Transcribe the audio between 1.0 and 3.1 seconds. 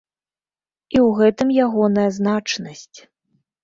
ў гэтым ягоная значнасць.